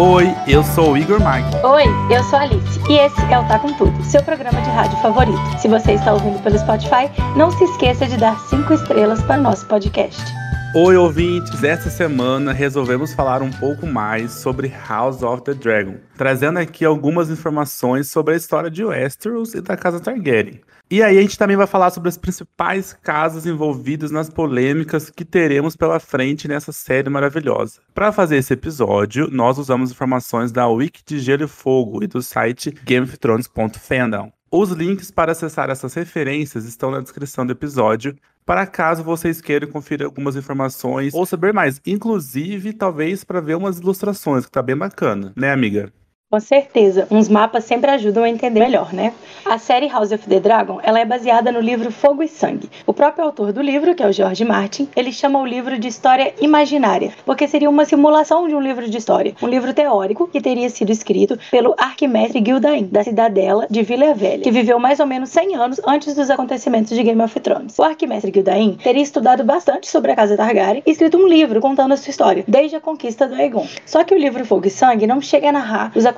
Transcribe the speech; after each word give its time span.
Oi, 0.00 0.32
eu 0.46 0.62
sou 0.62 0.92
o 0.92 0.96
Igor 0.96 1.20
Mag. 1.20 1.44
Oi, 1.64 1.84
eu 2.08 2.22
sou 2.22 2.38
a 2.38 2.42
Alice 2.42 2.80
e 2.88 2.92
esse 2.92 3.20
é 3.32 3.36
o 3.36 3.44
Tá 3.48 3.58
Com 3.58 3.72
Tudo, 3.72 4.04
seu 4.04 4.22
programa 4.22 4.60
de 4.60 4.70
rádio 4.70 4.96
favorito. 4.98 5.40
Se 5.58 5.66
você 5.66 5.94
está 5.94 6.12
ouvindo 6.12 6.40
pelo 6.40 6.56
Spotify, 6.56 7.10
não 7.34 7.50
se 7.50 7.64
esqueça 7.64 8.06
de 8.06 8.16
dar 8.16 8.38
cinco 8.48 8.74
estrelas 8.74 9.20
para 9.24 9.40
o 9.40 9.42
nosso 9.42 9.66
podcast. 9.66 10.37
Oi, 10.74 10.98
ouvintes! 10.98 11.64
Essa 11.64 11.88
semana 11.88 12.52
resolvemos 12.52 13.14
falar 13.14 13.40
um 13.40 13.50
pouco 13.50 13.86
mais 13.86 14.32
sobre 14.32 14.68
House 14.68 15.22
of 15.22 15.42
the 15.42 15.54
Dragon, 15.54 15.94
trazendo 16.14 16.58
aqui 16.58 16.84
algumas 16.84 17.30
informações 17.30 18.10
sobre 18.10 18.34
a 18.34 18.36
história 18.36 18.70
de 18.70 18.84
Westeros 18.84 19.54
e 19.54 19.62
da 19.62 19.78
Casa 19.78 19.98
Targaryen. 19.98 20.60
E 20.90 21.02
aí 21.02 21.16
a 21.16 21.22
gente 21.22 21.38
também 21.38 21.56
vai 21.56 21.66
falar 21.66 21.90
sobre 21.90 22.10
as 22.10 22.18
principais 22.18 22.92
casas 22.92 23.46
envolvidas 23.46 24.10
nas 24.10 24.28
polêmicas 24.28 25.08
que 25.08 25.24
teremos 25.24 25.74
pela 25.74 25.98
frente 25.98 26.46
nessa 26.46 26.70
série 26.70 27.08
maravilhosa. 27.08 27.80
Para 27.94 28.12
fazer 28.12 28.36
esse 28.36 28.52
episódio, 28.52 29.26
nós 29.30 29.56
usamos 29.56 29.90
informações 29.90 30.52
da 30.52 30.68
Wiki 30.68 31.02
de 31.04 31.18
Gelo 31.18 31.44
e 31.44 31.48
Fogo 31.48 32.04
e 32.04 32.06
do 32.06 32.20
site 32.20 32.70
GameOfThrones.fandom. 32.84 34.30
Os 34.50 34.70
links 34.70 35.10
para 35.10 35.32
acessar 35.32 35.68
essas 35.68 35.92
referências 35.92 36.64
estão 36.64 36.90
na 36.90 37.00
descrição 37.00 37.44
do 37.44 37.52
episódio, 37.52 38.16
para 38.48 38.66
caso 38.66 39.04
vocês 39.04 39.42
queiram 39.42 39.68
conferir 39.68 40.06
algumas 40.06 40.34
informações 40.34 41.12
ou 41.12 41.26
saber 41.26 41.52
mais, 41.52 41.82
inclusive 41.86 42.72
talvez 42.72 43.22
para 43.22 43.42
ver 43.42 43.58
umas 43.58 43.78
ilustrações, 43.78 44.46
que 44.46 44.50
tá 44.50 44.62
bem 44.62 44.74
bacana, 44.74 45.34
né, 45.36 45.52
amiga? 45.52 45.92
Com 46.30 46.40
certeza, 46.40 47.08
uns 47.10 47.26
mapas 47.26 47.64
sempre 47.64 47.90
ajudam 47.90 48.22
a 48.22 48.28
entender 48.28 48.60
melhor, 48.60 48.92
né? 48.92 49.14
A 49.46 49.56
série 49.56 49.88
House 49.88 50.12
of 50.12 50.28
the 50.28 50.38
Dragon, 50.38 50.78
ela 50.82 51.00
é 51.00 51.04
baseada 51.06 51.50
no 51.50 51.58
livro 51.58 51.90
Fogo 51.90 52.22
e 52.22 52.28
Sangue. 52.28 52.68
O 52.86 52.92
próprio 52.92 53.24
autor 53.24 53.50
do 53.50 53.62
livro, 53.62 53.94
que 53.94 54.02
é 54.02 54.06
o 54.06 54.12
George 54.12 54.44
Martin, 54.44 54.90
ele 54.94 55.10
chama 55.10 55.40
o 55.40 55.46
livro 55.46 55.78
de 55.78 55.88
história 55.88 56.34
imaginária, 56.38 57.14
porque 57.24 57.48
seria 57.48 57.70
uma 57.70 57.86
simulação 57.86 58.46
de 58.46 58.54
um 58.54 58.60
livro 58.60 58.90
de 58.90 58.98
história, 58.98 59.34
um 59.40 59.46
livro 59.46 59.72
teórico 59.72 60.28
que 60.28 60.38
teria 60.38 60.68
sido 60.68 60.92
escrito 60.92 61.38
pelo 61.50 61.74
arquimestre 61.78 62.44
Gildain, 62.44 62.84
da 62.92 63.02
cidadela 63.02 63.66
de 63.70 63.82
Vila 63.82 64.12
Velha, 64.12 64.42
que 64.42 64.50
viveu 64.50 64.78
mais 64.78 65.00
ou 65.00 65.06
menos 65.06 65.30
100 65.30 65.56
anos 65.56 65.80
antes 65.86 66.14
dos 66.14 66.28
acontecimentos 66.28 66.94
de 66.94 67.02
Game 67.02 67.22
of 67.22 67.40
Thrones. 67.40 67.78
O 67.78 67.82
arquimestre 67.82 68.30
Gildain 68.30 68.76
teria 68.84 69.02
estudado 69.02 69.44
bastante 69.44 69.88
sobre 69.88 70.12
a 70.12 70.14
casa 70.14 70.36
Targaryen 70.36 70.82
e 70.84 70.90
escrito 70.90 71.16
um 71.16 71.26
livro 71.26 71.58
contando 71.58 71.92
a 71.92 71.96
sua 71.96 72.10
história, 72.10 72.44
desde 72.46 72.76
a 72.76 72.80
conquista 72.80 73.26
do 73.26 73.34
Aegon. 73.34 73.66
Só 73.86 74.04
que 74.04 74.14
o 74.14 74.18
livro 74.18 74.44
Fogo 74.44 74.66
e 74.66 74.70
Sangue 74.70 75.06
não 75.06 75.22
chega 75.22 75.48
a 75.48 75.52
narrar 75.52 75.90
os 75.94 76.04
acontecimentos 76.04 76.17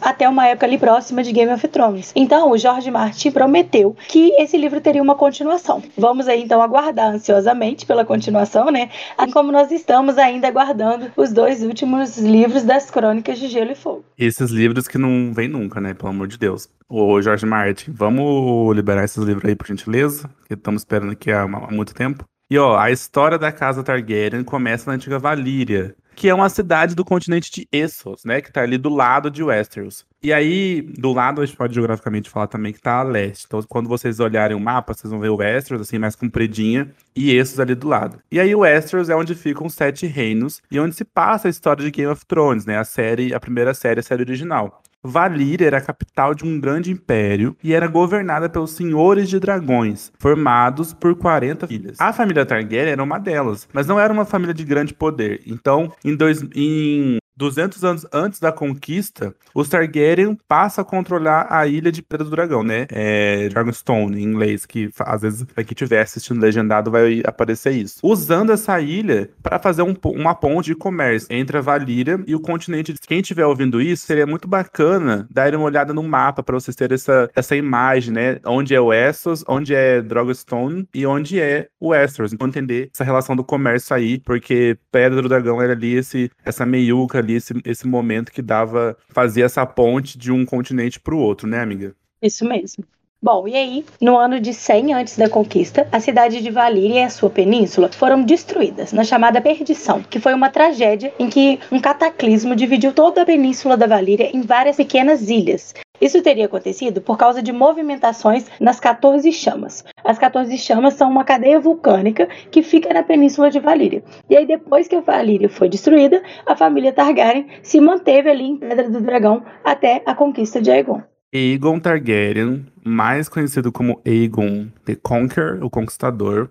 até 0.00 0.28
uma 0.28 0.46
época 0.46 0.66
ali 0.66 0.78
próxima 0.78 1.22
de 1.22 1.32
Game 1.32 1.52
of 1.52 1.66
Thrones. 1.68 2.12
Então, 2.14 2.50
o 2.50 2.58
George 2.58 2.90
Martin 2.90 3.30
prometeu 3.30 3.96
que 4.08 4.30
esse 4.38 4.56
livro 4.56 4.80
teria 4.80 5.02
uma 5.02 5.14
continuação. 5.14 5.82
Vamos 5.96 6.28
aí 6.28 6.42
então 6.42 6.62
aguardar 6.62 7.14
ansiosamente 7.14 7.86
pela 7.86 8.04
continuação, 8.04 8.70
né? 8.70 8.90
Assim 9.16 9.32
como 9.32 9.50
nós 9.52 9.70
estamos 9.70 10.18
ainda 10.18 10.48
aguardando 10.48 11.10
os 11.16 11.32
dois 11.32 11.62
últimos 11.62 12.18
livros 12.18 12.62
das 12.64 12.90
Crônicas 12.90 13.38
de 13.38 13.48
Gelo 13.48 13.72
e 13.72 13.74
Fogo. 13.74 14.04
Esses 14.18 14.50
livros 14.50 14.88
que 14.88 14.98
não 14.98 15.32
vêm 15.32 15.48
nunca, 15.48 15.80
né? 15.80 15.94
Pelo 15.94 16.10
amor 16.10 16.26
de 16.26 16.38
Deus. 16.38 16.68
Ô, 16.88 17.20
George 17.20 17.46
Martin, 17.46 17.92
vamos 17.92 18.74
liberar 18.76 19.04
esses 19.04 19.22
livros 19.22 19.44
aí, 19.48 19.56
por 19.56 19.66
gentileza? 19.66 20.28
Que 20.46 20.54
estamos 20.54 20.82
esperando 20.82 21.12
aqui 21.12 21.30
há, 21.30 21.42
há 21.42 21.70
muito 21.70 21.94
tempo. 21.94 22.24
E 22.50 22.58
ó, 22.58 22.76
a 22.78 22.90
história 22.90 23.38
da 23.38 23.50
casa 23.50 23.82
Targaryen 23.82 24.44
começa 24.44 24.90
na 24.90 24.96
antiga 24.96 25.18
Valíria, 25.18 25.94
que 26.14 26.28
é 26.28 26.34
uma 26.34 26.48
cidade 26.48 26.94
do 26.94 27.04
continente 27.04 27.50
de 27.50 27.68
Essos, 27.72 28.24
né? 28.24 28.40
Que 28.40 28.52
tá 28.52 28.62
ali 28.62 28.78
do 28.78 28.88
lado 28.88 29.30
de 29.30 29.42
Westeros. 29.42 30.06
E 30.22 30.32
aí, 30.32 30.80
do 30.80 31.12
lado, 31.12 31.42
a 31.42 31.44
gente 31.44 31.56
pode 31.56 31.74
geograficamente 31.74 32.30
falar 32.30 32.46
também 32.46 32.72
que 32.72 32.80
tá 32.80 33.00
a 33.00 33.02
leste. 33.02 33.44
Então, 33.46 33.62
quando 33.68 33.90
vocês 33.90 34.20
olharem 34.20 34.56
o 34.56 34.60
mapa, 34.60 34.94
vocês 34.94 35.10
vão 35.10 35.20
ver 35.20 35.28
o 35.28 35.36
Westeros, 35.36 35.86
assim, 35.86 35.98
mais 35.98 36.16
compridinha, 36.16 36.90
e 37.14 37.30
Essos 37.30 37.60
ali 37.60 37.74
do 37.74 37.86
lado. 37.86 38.18
E 38.32 38.40
aí, 38.40 38.54
o 38.54 38.60
Westeros 38.60 39.10
é 39.10 39.14
onde 39.14 39.34
ficam 39.34 39.66
os 39.66 39.74
Sete 39.74 40.06
Reinos, 40.06 40.62
e 40.70 40.80
onde 40.80 40.94
se 40.94 41.04
passa 41.04 41.48
a 41.48 41.50
história 41.50 41.84
de 41.84 41.90
Game 41.90 42.10
of 42.10 42.24
Thrones, 42.24 42.64
né? 42.64 42.78
A 42.78 42.84
série, 42.84 43.34
a 43.34 43.40
primeira 43.40 43.74
série, 43.74 44.00
a 44.00 44.02
série 44.02 44.22
original. 44.22 44.82
Valíria 45.04 45.66
era 45.66 45.76
a 45.76 45.82
capital 45.82 46.34
de 46.34 46.44
um 46.44 46.58
grande 46.58 46.90
império 46.90 47.54
e 47.62 47.74
era 47.74 47.86
governada 47.86 48.48
pelos 48.48 48.70
senhores 48.70 49.28
de 49.28 49.38
dragões, 49.38 50.10
formados 50.18 50.94
por 50.94 51.14
40 51.14 51.66
filhas. 51.66 52.00
A 52.00 52.12
família 52.12 52.46
Targaryen 52.46 52.92
era 52.92 53.02
uma 53.02 53.18
delas, 53.18 53.68
mas 53.72 53.86
não 53.86 54.00
era 54.00 54.12
uma 54.12 54.24
família 54.24 54.54
de 54.54 54.64
grande 54.64 54.94
poder. 54.94 55.42
Então, 55.46 55.92
em, 56.02 56.16
dois, 56.16 56.42
em 56.54 57.18
200 57.36 57.84
anos 57.84 58.06
antes 58.12 58.40
da 58.40 58.52
conquista, 58.52 59.34
os 59.54 59.68
Targaryen 59.68 60.38
passam 60.48 60.82
a 60.82 60.84
controlar 60.84 61.46
a 61.50 61.66
ilha 61.66 61.90
de 61.90 62.02
Pedra 62.02 62.24
do 62.24 62.30
Dragão, 62.30 62.62
né? 62.62 62.86
É 62.90 63.48
Dragonstone, 63.48 64.20
em 64.20 64.24
inglês, 64.24 64.66
que 64.66 64.90
às 65.00 65.22
vezes 65.22 65.46
aqui 65.56 65.74
tiver 65.74 66.00
assistindo 66.00 66.40
legendado 66.40 66.90
vai 66.90 67.22
aparecer 67.24 67.72
isso. 67.72 67.98
Usando 68.02 68.52
essa 68.52 68.80
ilha 68.80 69.30
para 69.42 69.58
fazer 69.58 69.82
um, 69.82 69.94
uma 70.04 70.34
ponte 70.34 70.66
de 70.66 70.74
comércio 70.74 71.28
entre 71.30 71.58
a 71.58 71.60
Valíria 71.60 72.22
e 72.26 72.34
o 72.34 72.40
continente. 72.40 72.94
Quem 73.06 73.20
estiver 73.20 73.46
ouvindo 73.46 73.80
isso, 73.80 74.06
seria 74.06 74.26
muito 74.26 74.46
bacana 74.46 75.26
dar 75.30 75.54
uma 75.54 75.64
olhada 75.64 75.92
no 75.92 76.02
mapa 76.02 76.42
para 76.42 76.54
vocês 76.54 76.76
terem 76.76 76.94
essa, 76.94 77.30
essa 77.34 77.56
imagem, 77.56 78.12
né? 78.12 78.38
Onde 78.44 78.74
é 78.74 78.80
o 78.80 78.92
Essos, 78.92 79.44
onde 79.48 79.74
é 79.74 80.00
Dragonstone 80.00 80.88
e 80.94 81.06
onde 81.06 81.40
é 81.40 81.68
o 81.80 81.88
Westeros. 81.88 82.32
Então 82.32 82.48
entender 82.48 82.90
essa 82.92 83.04
relação 83.04 83.34
do 83.34 83.44
comércio 83.44 83.94
aí, 83.94 84.20
porque 84.20 84.76
Pedra 84.90 85.20
do 85.20 85.28
Dragão 85.28 85.60
era 85.60 85.72
ali 85.72 85.94
esse, 85.94 86.30
essa 86.44 86.64
meiuca 86.64 87.23
ali 87.24 87.34
esse, 87.34 87.54
esse 87.64 87.86
momento 87.86 88.30
que 88.30 88.42
dava, 88.42 88.96
fazia 89.08 89.44
essa 89.44 89.66
ponte 89.66 90.16
de 90.16 90.30
um 90.30 90.44
continente 90.44 91.00
para 91.00 91.14
o 91.14 91.18
outro, 91.18 91.48
né, 91.48 91.60
amiga? 91.60 91.94
Isso 92.22 92.44
mesmo. 92.44 92.84
Bom, 93.24 93.48
e 93.48 93.56
aí, 93.56 93.86
no 94.02 94.18
ano 94.18 94.38
de 94.38 94.52
100 94.52 94.92
antes 94.92 95.16
da 95.16 95.30
conquista, 95.30 95.88
a 95.90 95.98
cidade 95.98 96.42
de 96.42 96.50
Valíria 96.50 97.00
e 97.00 97.02
a 97.04 97.08
sua 97.08 97.30
península 97.30 97.90
foram 97.90 98.22
destruídas 98.22 98.92
na 98.92 99.02
chamada 99.02 99.40
Perdição, 99.40 100.02
que 100.02 100.20
foi 100.20 100.34
uma 100.34 100.50
tragédia 100.50 101.10
em 101.18 101.30
que 101.30 101.58
um 101.72 101.80
cataclismo 101.80 102.54
dividiu 102.54 102.92
toda 102.92 103.22
a 103.22 103.24
península 103.24 103.78
da 103.78 103.86
Valíria 103.86 104.28
em 104.36 104.42
várias 104.42 104.76
pequenas 104.76 105.30
ilhas. 105.30 105.72
Isso 106.00 106.20
teria 106.22 106.46
acontecido 106.46 107.00
por 107.00 107.16
causa 107.16 107.42
de 107.42 107.52
movimentações 107.52 108.46
nas 108.60 108.80
14 108.80 109.30
chamas. 109.32 109.84
As 110.04 110.18
14 110.18 110.56
chamas 110.58 110.94
são 110.94 111.08
uma 111.08 111.24
cadeia 111.24 111.60
vulcânica 111.60 112.28
que 112.50 112.62
fica 112.62 112.92
na 112.92 113.02
península 113.02 113.48
de 113.50 113.60
Valíria. 113.60 114.02
E 114.28 114.36
aí, 114.36 114.46
depois 114.46 114.88
que 114.88 114.96
a 114.96 115.00
Valíria 115.00 115.48
foi 115.48 115.68
destruída, 115.68 116.22
a 116.44 116.56
família 116.56 116.92
Targaryen 116.92 117.46
se 117.62 117.80
manteve 117.80 118.28
ali 118.28 118.44
em 118.44 118.56
Pedra 118.56 118.90
do 118.90 119.00
Dragão 119.00 119.44
até 119.62 120.02
a 120.04 120.14
conquista 120.14 120.60
de 120.60 120.70
Aegon. 120.70 121.02
Aegon 121.32 121.80
Targaryen, 121.80 122.66
mais 122.84 123.28
conhecido 123.28 123.72
como 123.72 124.00
Aegon 124.06 124.68
the 124.84 124.96
Conqueror, 124.96 125.64
o 125.64 125.70
Conquistador, 125.70 126.50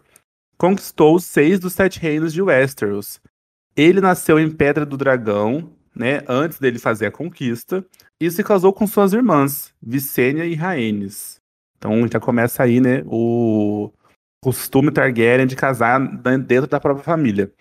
conquistou 0.58 1.20
seis 1.20 1.59
dos 1.59 1.74
sete 1.74 2.00
reinos 2.00 2.34
de 2.34 2.42
Westeros. 2.42 3.20
Ele 3.76 4.00
nasceu 4.00 4.40
em 4.40 4.50
Pedra 4.50 4.86
do 4.86 4.98
Dragão, 4.98 5.70
né, 5.96 6.24
antes 6.28 6.59
dele 6.59 6.80
fazer 6.80 7.08
a 7.08 7.12
conquista, 7.12 7.86
e 8.20 8.30
se 8.30 8.44
casou 8.44 8.74
com 8.74 8.88
suas 8.88 9.14
irmãs, 9.14 9.74
Visenya 9.81 10.46
e 10.46 10.56
Rhaenys. 10.56 11.40
Então 11.78 12.08
já 12.08 12.20
começa 12.20 12.64
aí, 12.64 12.80
né, 12.80 13.04
o 13.06 13.92
costume 14.44 14.92
Targaryen 14.92 15.48
de 15.48 15.56
casar 15.56 16.00
dentro 16.38 16.68
da 16.68 16.80
própria 16.80 17.03
família. 17.03 17.52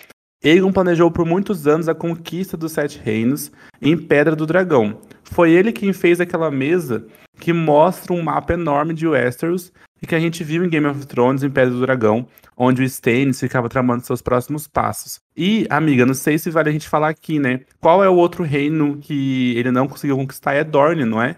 Aegon 0.45 0.73
planejou 0.73 1.09
por 1.11 1.25
muitos 1.25 1.69
anos 1.69 1.89
a 1.89 1.95
conquista 1.95 2.57
dos 2.57 2.73
Sete 2.73 3.01
Reinos 3.03 3.53
em 3.81 3.97
Pedra 3.97 4.35
do 4.35 4.45
Dragão. 4.45 4.99
Foi 5.23 5.53
ele 5.53 5.73
quem 5.73 5.93
fez 5.93 6.21
aquela 6.21 6.51
mesa 6.51 7.07
que 7.39 7.53
mostra 7.53 8.13
um 8.13 8.23
mapa 8.23 8.55
enorme 8.55 8.93
de 8.93 9.07
Westeros 9.07 9.73
e 10.03 10.07
que 10.07 10.17
a 10.17 10.21
gente 10.21 10.43
viu 10.43 10.65
em 10.65 10.69
Game 10.69 10.87
of 10.87 11.07
Thrones, 11.07 11.45
em 11.45 11.51
Pedra 11.51 11.71
do 11.71 11.81
Dragão, 11.81 12.27
onde 12.57 12.83
o 12.83 12.85
Stannis 12.85 13.39
ficava 13.39 13.69
tramando 13.69 14.05
seus 14.05 14.21
próximos 14.21 14.67
passos. 14.67 15.21
E, 15.37 15.65
amiga, 15.71 16.05
não 16.05 16.15
sei 16.15 16.37
se 16.39 16.51
vale 16.51 16.71
a 16.71 16.73
gente 16.73 16.89
falar 16.89 17.09
aqui, 17.09 17.39
né? 17.39 17.61
Qual 17.81 18.03
é 18.03 18.09
o 18.09 18.17
outro 18.17 18.43
reino 18.43 18.99
que 19.01 19.57
ele 19.57 19.71
não 19.71 19.87
conseguiu 19.87 20.17
conquistar? 20.17 20.55
É 20.55 20.65
Dorne, 20.65 21.05
não 21.05 21.23
é? 21.23 21.37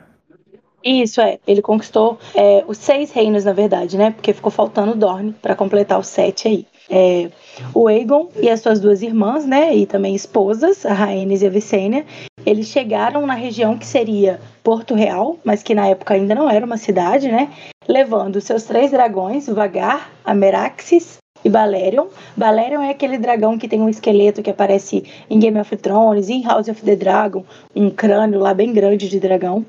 Isso 0.82 1.20
é, 1.20 1.38
ele 1.46 1.62
conquistou 1.62 2.18
é, 2.34 2.64
os 2.66 2.76
seis 2.76 3.10
reinos, 3.10 3.44
na 3.44 3.52
verdade, 3.52 3.96
né? 3.96 4.10
Porque 4.10 4.32
ficou 4.32 4.50
faltando 4.50 4.94
Dorne 4.94 5.34
para 5.40 5.54
completar 5.54 5.98
os 5.98 6.06
sete 6.06 6.48
aí. 6.48 6.66
É, 6.90 7.30
o 7.72 7.88
Aegon 7.88 8.28
e 8.40 8.48
as 8.50 8.60
suas 8.60 8.80
duas 8.80 9.02
irmãs, 9.02 9.46
né, 9.46 9.74
e 9.74 9.86
também 9.86 10.14
esposas, 10.14 10.84
a 10.84 10.92
Rhaenys 10.92 11.42
e 11.42 11.46
a 11.46 11.50
Visenya, 11.50 12.04
eles 12.44 12.66
chegaram 12.66 13.26
na 13.26 13.34
região 13.34 13.78
que 13.78 13.86
seria 13.86 14.38
Porto 14.62 14.94
Real, 14.94 15.38
mas 15.44 15.62
que 15.62 15.74
na 15.74 15.86
época 15.86 16.14
ainda 16.14 16.34
não 16.34 16.50
era 16.50 16.64
uma 16.64 16.76
cidade, 16.76 17.30
né, 17.30 17.50
levando 17.88 18.40
seus 18.40 18.64
três 18.64 18.90
dragões, 18.90 19.46
Vagar, 19.46 20.10
a 20.24 20.34
Meraxes 20.34 21.18
e 21.44 21.48
Balerion. 21.48 22.06
Balerion 22.36 22.82
é 22.82 22.90
aquele 22.90 23.18
dragão 23.18 23.58
que 23.58 23.68
tem 23.68 23.80
um 23.80 23.88
esqueleto 23.88 24.42
que 24.42 24.50
aparece 24.50 25.04
em 25.28 25.38
Game 25.38 25.58
of 25.58 25.76
Thrones, 25.76 26.28
em 26.28 26.42
House 26.42 26.68
of 26.68 26.82
the 26.82 26.96
Dragon, 26.96 27.44
um 27.74 27.90
crânio 27.90 28.40
lá 28.40 28.52
bem 28.54 28.72
grande 28.72 29.08
de 29.08 29.20
dragão. 29.20 29.64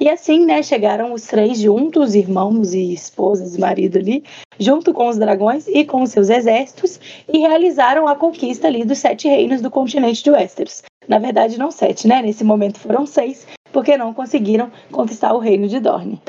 E 0.00 0.08
assim, 0.08 0.46
né, 0.46 0.62
chegaram 0.62 1.12
os 1.12 1.26
três 1.26 1.58
juntos, 1.58 2.14
irmãos 2.14 2.72
e 2.72 2.92
esposas 2.92 3.56
e 3.56 3.60
marido 3.60 3.98
ali, 3.98 4.22
junto 4.58 4.94
com 4.94 5.08
os 5.08 5.18
dragões 5.18 5.66
e 5.66 5.84
com 5.84 6.02
os 6.02 6.10
seus 6.10 6.30
exércitos, 6.30 7.00
e 7.28 7.38
realizaram 7.38 8.06
a 8.06 8.14
conquista 8.14 8.68
ali 8.68 8.84
dos 8.84 8.98
sete 8.98 9.26
reinos 9.26 9.60
do 9.60 9.70
continente 9.70 10.22
de 10.22 10.30
Westeros. 10.30 10.84
Na 11.08 11.18
verdade, 11.18 11.58
não 11.58 11.72
sete, 11.72 12.06
né? 12.06 12.22
Nesse 12.22 12.44
momento 12.44 12.78
foram 12.78 13.06
seis, 13.06 13.44
porque 13.72 13.96
não 13.96 14.14
conseguiram 14.14 14.70
conquistar 14.92 15.32
o 15.32 15.38
reino 15.38 15.66
de 15.66 15.80
Dorne. 15.80 16.22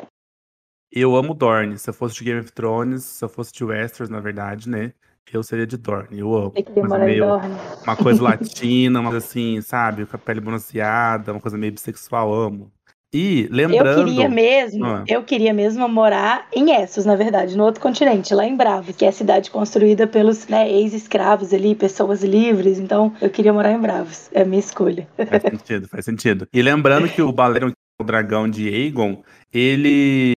Eu 0.92 1.16
amo 1.16 1.36
Dorne. 1.36 1.78
Se 1.78 1.92
eu 1.92 1.94
fosse 1.94 2.16
de 2.16 2.24
Game 2.24 2.40
of 2.40 2.52
Thrones, 2.52 3.04
se 3.04 3.24
eu 3.24 3.30
fosse 3.30 3.54
de 3.54 3.64
Westeros, 3.64 4.10
na 4.10 4.20
verdade, 4.20 4.68
né? 4.68 4.94
Eu 5.32 5.44
seria 5.44 5.68
de 5.68 5.78
Dorne. 5.78 6.18
Eu 6.18 6.34
amo. 6.34 6.54
Eu 6.56 6.64
queria 6.64 6.84
morar 6.84 7.06
meio, 7.06 7.24
em 7.24 7.28
Dorne. 7.28 7.56
Uma 7.84 7.96
coisa 7.96 8.24
latina, 8.24 9.00
uma 9.00 9.12
coisa 9.12 9.24
assim, 9.24 9.62
sabe? 9.62 10.08
Com 10.08 10.16
a 10.16 10.20
pele 10.20 10.42
bronzeada, 10.42 11.32
uma 11.32 11.40
coisa 11.40 11.56
meio 11.56 11.72
bissexual, 11.72 12.34
amo. 12.34 12.72
E 13.14 13.48
lembrando. 13.50 14.02
Eu 14.02 14.06
queria 14.06 14.30
mesmo, 14.30 14.86
Ah. 14.86 15.04
eu 15.08 15.24
queria 15.24 15.54
mesmo 15.54 15.88
morar 15.90 16.48
em 16.54 16.72
Essos, 16.72 17.06
na 17.06 17.16
verdade, 17.16 17.58
no 17.58 17.64
outro 17.64 17.82
continente, 17.82 18.34
lá 18.36 18.46
em 18.46 18.56
Bravos, 18.56 18.96
que 18.96 19.04
é 19.04 19.08
a 19.08 19.12
cidade 19.12 19.50
construída 19.50 20.06
pelos 20.06 20.48
né, 20.48 20.70
ex-escravos 20.72 21.52
ali, 21.54 21.74
pessoas 21.74 22.24
livres. 22.24 22.78
Então, 22.78 23.12
eu 23.20 23.30
queria 23.30 23.52
morar 23.52 23.72
em 23.72 23.80
Bravos. 23.80 24.30
É 24.32 24.44
a 24.44 24.46
minha 24.46 24.60
escolha. 24.60 25.08
Faz 25.18 25.42
sentido, 25.42 25.88
faz 25.88 26.06
sentido. 26.06 26.48
E 26.54 26.62
lembrando 26.62 27.10
que 27.10 27.22
o 27.22 27.32
Balerion, 27.32 27.72
o 28.00 28.04
dragão 28.04 28.48
de 28.48 28.68
Aegon, 28.68 29.24
ele, 29.52 30.34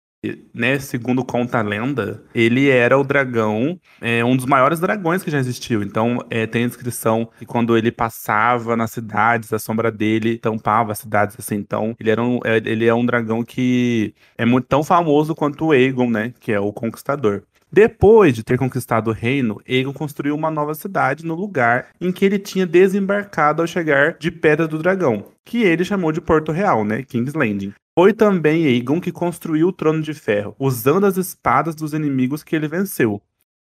né, 0.53 0.77
segundo 0.79 1.25
conta 1.25 1.59
a 1.59 1.62
lenda, 1.63 2.23
ele 2.33 2.69
era 2.69 2.97
o 2.97 3.03
dragão, 3.03 3.79
é, 4.00 4.23
um 4.23 4.35
dos 4.35 4.45
maiores 4.45 4.79
dragões 4.79 5.23
que 5.23 5.31
já 5.31 5.39
existiu. 5.39 5.81
Então, 5.81 6.19
é, 6.29 6.45
tem 6.45 6.65
a 6.65 6.68
descrição 6.68 7.27
que 7.39 7.45
quando 7.45 7.75
ele 7.75 7.91
passava 7.91 8.75
nas 8.75 8.91
cidades, 8.91 9.51
a 9.51 9.59
sombra 9.59 9.91
dele 9.91 10.38
tampava 10.38 10.91
as 10.91 11.00
cidades, 11.00 11.35
assim. 11.39 11.56
Então, 11.56 11.95
ele, 12.00 12.12
era 12.12 12.21
um, 12.23 12.39
é, 12.45 12.57
ele 12.57 12.85
é 12.85 12.94
um 12.94 13.06
dragão 13.06 13.44
que 13.44 14.13
é 14.38 14.45
muito 14.45 14.68
tão 14.68 14.83
famoso 14.83 15.33
quanto 15.33 15.65
o 15.68 15.71
Aegon, 15.71 16.09
né, 16.09 16.33
que 16.39 16.51
é 16.51 16.59
o 16.59 16.71
conquistador. 16.71 17.44
Depois 17.73 18.35
de 18.35 18.44
ter 18.44 18.57
conquistado 18.57 19.07
o 19.09 19.13
reino, 19.13 19.62
Aegon 19.65 19.94
construiu 19.94 20.35
uma 20.35 20.51
nova 20.51 20.75
cidade 20.75 21.25
no 21.25 21.35
lugar 21.35 21.88
em 22.01 22.12
que 22.12 22.25
ele 22.25 22.38
tinha 22.38 22.68
desembarcado 22.68 23.62
ao 23.62 23.68
chegar 23.68 24.18
de 24.18 24.29
Pedra 24.29 24.68
do 24.68 24.77
Dragão, 24.77 25.27
que 25.45 25.63
ele 25.63 25.85
chamou 25.85 26.12
de 26.12 26.19
Porto 26.19 26.51
Real, 26.51 26.83
né? 26.83 27.01
King's 27.03 27.33
Landing. 27.33 27.73
Foi 27.97 28.12
também 28.12 28.65
Aegon 28.65 29.00
que 29.00 29.12
construiu 29.12 29.69
o 29.69 29.73
Trono 29.73 30.01
de 30.01 30.13
Ferro, 30.13 30.53
usando 30.59 31.06
as 31.06 31.15
espadas 31.15 31.73
dos 31.73 31.94
inimigos 31.94 32.44
que 32.44 32.57
ele 32.57 32.68
venceu. 32.68 33.21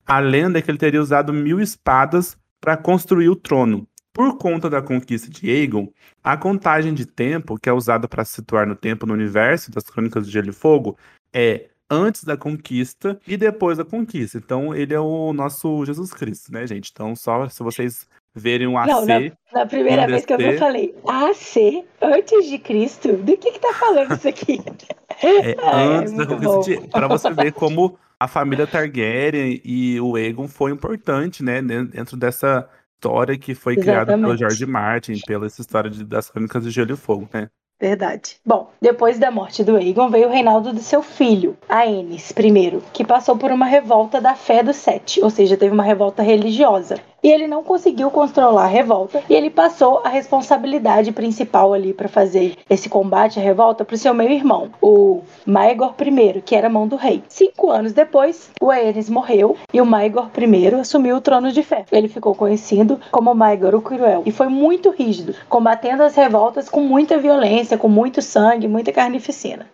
A 0.04 0.20
lenda 0.20 0.58
é 0.58 0.62
que 0.64 0.72
ele 0.72 0.80
teria 0.80 1.02
usado 1.02 1.32
mil 1.32 1.60
espadas 1.60 2.36
para 2.60 2.76
construir 2.76 3.30
o 3.30 3.36
trono. 3.36 3.88
Por 4.12 4.38
conta 4.38 4.70
da 4.70 4.82
conquista 4.82 5.30
de 5.30 5.50
Aegon, 5.50 5.88
a 6.24 6.36
contagem 6.36 6.94
de 6.94 7.06
tempo, 7.06 7.58
que 7.58 7.70
é 7.70 7.74
usada 7.74 8.08
para 8.08 8.26
situar 8.26 8.68
no 8.68 8.76
tempo 8.76 9.06
no 9.06 9.14
universo 9.14 9.72
das 9.72 9.84
Crônicas 9.84 10.26
de 10.26 10.32
Gelo 10.32 10.50
e 10.50 10.54
Fogo, 10.54 10.98
é 11.32 11.70
antes 11.92 12.24
da 12.24 12.38
conquista 12.38 13.20
e 13.28 13.36
depois 13.36 13.78
da 13.78 13.84
conquista. 13.84 14.38
Então, 14.38 14.74
ele 14.74 14.94
é 14.94 15.00
o 15.00 15.34
nosso 15.34 15.86
Jesus 15.86 16.14
Cristo, 16.14 16.52
né, 16.54 16.66
gente? 16.66 16.90
Então, 16.94 17.14
só 17.16 17.50
se 17.50 17.62
vocês 17.62 18.08
verem 18.34 18.66
um 18.66 18.78
AC. 18.78 18.88
Não, 18.90 19.06
na, 19.06 19.20
na 19.52 19.66
primeira 19.66 20.08
vez 20.08 20.26
que 20.26 20.32
eu 20.34 20.38
vi, 20.38 20.58
falei, 20.58 20.96
AC, 21.06 21.84
antes 22.02 22.48
de 22.50 22.58
Cristo? 22.58 23.18
Do 23.18 23.36
que 23.36 23.52
que 23.52 23.60
tá 23.60 23.74
falando 23.74 24.14
isso 24.16 24.28
aqui? 24.28 24.60
É, 25.24 25.56
Ah, 25.62 25.82
é 25.82 25.86
antes 25.98 26.14
da 26.14 26.26
muito 26.26 26.46
conquista. 26.50 26.88
Pra 26.88 27.08
você 27.08 27.30
ver 27.32 27.52
como 27.54 27.96
a 28.20 28.28
família 28.28 28.66
Targaryen 28.66 29.62
e 29.64 30.00
o 30.02 30.16
Aegon 30.16 30.48
foi 30.48 30.72
importante, 30.72 31.44
né? 31.44 31.62
den- 31.62 31.86
Dentro 31.86 32.18
dessa 32.18 32.68
história 32.96 33.38
que 33.38 33.54
foi 33.54 33.76
criada 33.76 34.14
pelo 34.14 34.18
Exatamente. 34.34 34.40
George 34.40 34.66
Martin, 34.66 35.20
pela 35.28 35.46
essa 35.46 35.62
história 35.62 35.92
de- 35.92 36.04
das 36.06 36.30
Crônicas 36.32 36.64
de 36.64 36.72
Gelo 36.72 36.94
e 36.94 36.96
Fogo, 36.96 37.30
né? 37.32 37.50
Verdade. 37.82 38.36
Bom, 38.46 38.70
depois 38.80 39.18
da 39.18 39.32
morte 39.32 39.64
do 39.64 39.76
Aegon 39.76 40.08
veio 40.12 40.28
o 40.28 40.32
reinado 40.32 40.72
de 40.72 40.84
seu 40.84 41.02
filho, 41.02 41.58
Aenys 41.68 42.30
I, 42.30 42.80
que 42.94 43.04
passou 43.04 43.36
por 43.36 43.52
uma 43.52 43.66
revolta 43.66 44.22
da 44.22 44.36
fé 44.36 44.62
dos 44.62 44.76
Sete, 44.76 45.20
ou 45.20 45.32
seja, 45.32 45.58
teve 45.58 45.74
uma 45.74 45.82
revolta 45.82 46.22
religiosa. 46.22 46.98
E 47.24 47.30
ele 47.30 47.48
não 47.48 47.64
conseguiu 47.64 48.10
controlar 48.10 48.64
a 48.64 48.68
revolta 48.68 49.24
e 49.30 49.34
ele 49.34 49.50
passou 49.50 50.02
a 50.04 50.10
responsabilidade 50.10 51.12
principal 51.12 51.74
ali 51.74 51.94
para 51.94 52.10
fazer 52.10 52.58
esse 52.70 52.90
combate 52.90 53.40
à 53.40 53.44
revolta 53.44 53.86
para 53.86 53.96
o 53.96 53.98
seu 53.98 54.14
meio-irmão, 54.14 54.72
o 54.82 55.22
Maegor 55.46 55.94
I, 56.00 56.42
que 56.42 56.56
era 56.56 56.70
mão 56.70 56.88
do 56.88 56.96
rei. 56.96 57.24
Cinco 57.30 57.70
anos 57.70 57.94
depois, 57.94 58.50
o 58.60 58.72
Aenys 58.72 59.10
morreu 59.10 59.56
e 59.72 59.80
o 59.80 59.86
Maegor 59.86 60.30
I 60.36 60.76
assumiu 60.76 61.18
o 61.18 61.22
trono 61.22 61.52
de 61.52 61.62
ferro. 61.62 61.86
Ele 61.92 62.08
ficou 62.08 62.34
conhecido 62.34 63.00
como 63.12 63.36
Maegor 63.36 63.76
o 63.76 63.82
Cruel 63.82 64.24
e 64.26 64.32
foi 64.32 64.48
muito 64.48 64.90
rígido, 64.90 65.36
combatendo 65.48 66.04
as 66.04 66.16
revoltas 66.16 66.70
com 66.70 66.82
muita 66.82 67.18
violência, 67.18 67.78
com 67.78 67.88
muito 67.88 68.22
sangue, 68.22 68.68
muita 68.68 68.92
carnificina. 68.92 69.68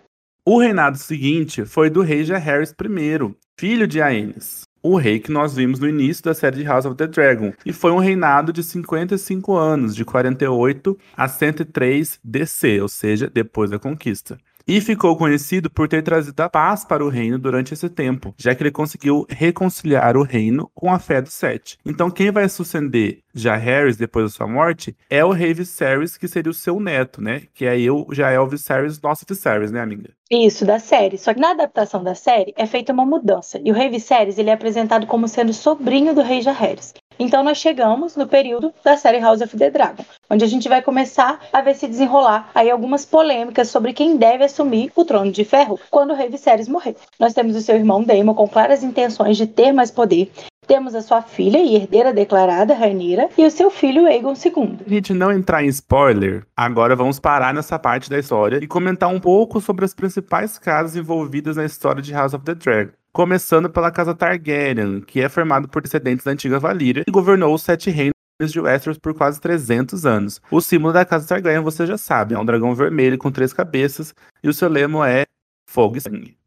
O 0.46 0.60
reinado 0.60 0.98
seguinte 0.98 1.66
foi 1.66 1.90
do 1.90 2.02
rei 2.02 2.24
Jaehaerys 2.24 2.72
I, 2.72 3.36
filho 3.60 3.88
de 3.88 4.02
Aenys. 4.02 4.67
O 4.82 4.96
rei 4.96 5.20
que 5.20 5.32
nós 5.32 5.56
vimos 5.56 5.80
no 5.80 5.88
início 5.88 6.24
da 6.24 6.34
série 6.34 6.58
de 6.58 6.64
House 6.64 6.86
of 6.86 6.96
the 6.96 7.08
Dragon. 7.08 7.52
E 7.66 7.74
foi 7.74 7.92
um 7.92 7.98
reinado 7.98 8.54
de 8.54 8.64
55 8.64 9.56
anos, 9.56 9.96
de 9.96 10.06
48 10.06 10.98
a 11.16 11.28
103 11.28 12.20
DC, 12.24 12.82
ou 12.82 12.88
seja, 12.88 13.30
depois 13.30 13.70
da 13.72 13.80
conquista. 13.80 14.38
E 14.68 14.82
ficou 14.82 15.16
conhecido 15.16 15.70
por 15.70 15.88
ter 15.88 16.04
trazido 16.04 16.38
a 16.42 16.50
paz 16.50 16.84
para 16.84 17.06
o 17.06 17.08
reino 17.08 17.40
durante 17.40 17.74
esse 17.74 17.88
tempo, 17.88 18.36
já 18.38 18.54
que 18.54 18.62
ele 18.62 18.70
conseguiu 18.70 19.26
reconciliar 19.30 20.18
o 20.18 20.24
reino 20.24 20.70
com 20.76 20.92
a 20.94 21.00
fé 21.00 21.22
dos 21.22 21.34
sete. 21.34 21.78
Então, 21.86 22.12
quem 22.12 22.32
vai 22.32 22.50
suceder 22.50 23.20
Jaehaerys 23.34 23.96
depois 23.96 24.26
da 24.26 24.30
sua 24.30 24.48
morte 24.48 24.94
é 25.10 25.24
o 25.24 25.32
rei 25.32 25.54
Viserys, 25.54 26.18
que 26.18 26.28
seria 26.28 26.52
o 26.52 26.54
seu 26.54 26.82
neto, 26.82 27.22
né? 27.22 27.44
Que 27.54 27.66
aí 27.66 27.86
eu 27.86 28.06
já 28.12 28.30
é 28.30 28.38
o 28.38 28.48
Viserys, 28.48 29.00
nosso 29.00 29.26
Viserys, 29.26 29.72
né, 29.72 29.80
amiga? 29.80 30.10
Isso, 30.30 30.66
da 30.66 30.80
série. 30.80 31.18
Só 31.18 31.34
que 31.34 31.40
na 31.40 31.52
adaptação 31.52 32.04
da 32.04 32.14
série 32.14 32.54
é 32.58 32.66
feita 32.66 32.92
uma 32.92 33.06
mudança. 33.06 33.62
E 33.64 33.72
o 33.72 33.74
rei 33.74 33.90
Viserys 33.90 34.38
ele 34.38 34.50
é 34.50 34.54
apresentado 34.54 35.08
como 35.08 35.30
sendo 35.30 35.54
sobrinho 35.54 36.14
do 36.14 36.22
rei 36.22 36.42
Jaehaerys. 36.42 36.94
Então 37.20 37.44
nós 37.44 37.58
chegamos 37.58 38.16
no 38.16 38.28
período 38.28 38.74
da 38.84 38.96
série 38.96 39.20
House 39.20 39.42
of 39.42 39.58
the 39.58 39.72
Dragon, 39.72 40.04
onde 40.30 40.44
a 40.44 40.48
gente 40.48 40.70
vai 40.70 40.82
começar 40.82 41.40
a 41.52 41.62
ver 41.62 41.76
se 41.76 41.88
desenrolar 41.88 42.50
aí 42.54 42.70
algumas 42.70 43.06
polêmicas 43.06 43.70
sobre 43.70 43.94
quem 43.94 44.18
deve 44.18 44.44
assumir 44.44 44.92
o 44.96 45.04
trono 45.04 45.32
de 45.32 45.44
ferro 45.44 45.80
quando 45.90 46.12
o 46.12 46.16
rei 46.16 46.30
Viserys 46.30 46.68
morrer. 46.68 46.96
Nós 47.20 47.34
temos 47.34 47.56
o 47.56 47.62
seu 47.62 47.76
irmão 47.76 48.04
Daemon 48.04 48.36
com 48.36 48.48
claras 48.48 48.84
intenções 48.84 49.36
de 49.36 49.48
ter 49.48 49.72
mais 49.72 49.90
poder. 49.90 50.32
Temos 50.68 50.94
a 50.94 51.02
sua 51.02 51.22
filha 51.22 51.60
e 51.60 51.76
herdeira 51.78 52.12
declarada, 52.12 52.74
Rhaenyra, 52.74 53.30
e 53.38 53.46
o 53.46 53.50
seu 53.50 53.72
filho 53.72 54.06
Aegon 54.06 54.34
II. 54.34 54.80
Gente 54.86 55.14
não 55.14 55.32
entrar 55.32 55.64
em 55.64 55.68
spoiler, 55.68 56.46
agora 56.56 56.94
vamos 56.94 57.22
parar 57.22 57.54
nessa 57.54 57.80
parte 57.80 58.10
da 58.10 58.20
história 58.20 58.60
e 58.62 58.68
comentar 58.68 59.08
um 59.08 59.18
pouco 59.20 59.62
sobre 59.62 59.86
as 59.86 59.94
principais 59.94 60.60
casas 60.60 60.98
envolvidas 60.98 61.56
na 61.56 61.64
história 61.64 62.02
de 62.02 62.12
House 62.12 62.34
of 62.34 62.44
the 62.44 62.54
Dragon. 62.54 62.92
Começando 63.14 63.70
pela 63.70 63.90
casa 63.90 64.14
Targaryen, 64.14 65.00
que 65.00 65.22
é 65.22 65.30
formada 65.30 65.70
por 65.70 65.82
descendentes 65.82 66.26
da 66.26 66.32
antiga 66.32 66.60
Valíria 66.60 67.06
e 67.08 67.12
governou 67.12 67.56
os 67.56 67.62
Sete 67.62 67.90
Reinos 67.90 68.14
de 68.52 68.60
Westeros 68.60 68.98
por 68.98 69.14
quase 69.14 69.40
300 69.40 70.06
anos. 70.06 70.42
O 70.52 70.60
símbolo 70.60 70.92
da 70.92 71.06
casa 71.06 71.26
Targaryen 71.26 71.64
você 71.64 71.86
já 71.86 71.98
sabe, 71.98 72.36
é 72.36 72.40
um 72.40 72.46
dragão 72.46 72.76
vermelho 72.76 73.18
com 73.18 73.32
três 73.32 73.54
cabeças 73.54 74.14
e 74.44 74.50
o 74.50 74.54
seu 74.54 74.68
lema 74.68 75.10
é 75.10 75.24
fogo 75.66 75.96
e 75.96 76.02
sangue. 76.02 76.38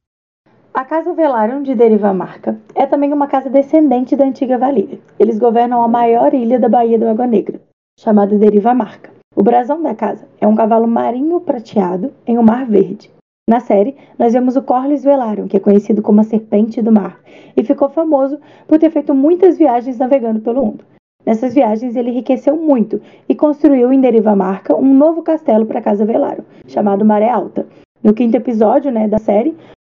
A 0.73 0.85
Casa 0.85 1.13
Velaryon 1.13 1.65
de 1.65 1.75
Derivamarca 1.75 2.57
é 2.77 2.87
também 2.87 3.13
uma 3.13 3.27
casa 3.27 3.51
descendente 3.51 4.15
da 4.15 4.25
antiga 4.25 4.57
Valíria. 4.57 5.01
Eles 5.19 5.37
governam 5.37 5.83
a 5.83 5.89
maior 5.89 6.33
ilha 6.33 6.61
da 6.61 6.69
Baía 6.69 6.97
do 6.97 7.09
Água 7.09 7.27
Negra, 7.27 7.61
chamada 7.99 8.39
Derivamarca. 8.39 9.11
O 9.35 9.43
brasão 9.43 9.83
da 9.83 9.97
casa 9.97 10.29
é 10.41 10.47
um 10.47 10.55
cavalo 10.55 10.87
marinho 10.87 11.41
prateado 11.41 12.13
em 12.25 12.39
um 12.39 12.43
mar 12.43 12.67
verde. 12.67 13.11
Na 13.49 13.59
série, 13.59 13.97
nós 14.17 14.33
vemos 14.33 14.55
o 14.55 14.63
Corlys 14.63 15.03
Velaryon, 15.03 15.49
que 15.49 15.57
é 15.57 15.61
conhecido 15.61 16.03
como 16.03 16.21
a 16.21 16.25
Serpente 16.25 16.81
do 16.81 16.93
Mar, 16.93 17.19
e 17.57 17.65
ficou 17.65 17.89
famoso 17.89 18.39
por 18.69 18.79
ter 18.79 18.91
feito 18.91 19.13
muitas 19.13 19.59
viagens 19.59 19.99
navegando 19.99 20.39
pelo 20.39 20.65
mundo. 20.65 20.85
Nessas 21.27 21.53
viagens, 21.53 21.97
ele 21.97 22.11
enriqueceu 22.11 22.57
muito 22.57 23.03
e 23.29 23.35
construiu 23.35 23.93
em 23.93 24.01
Derivamarca 24.01 24.77
um 24.77 24.95
novo 24.95 25.21
castelo 25.23 25.67
para 25.67 25.81
a 25.81 25.83
Casa 25.83 26.05
Velaryon, 26.05 26.45
chamado 26.69 27.05
Maré 27.05 27.29
Alta. 27.29 27.67
No 28.03 28.15
quinto 28.15 28.37
episódio 28.37 28.93
né, 28.93 29.09
da 29.09 29.19
série, 29.19 29.55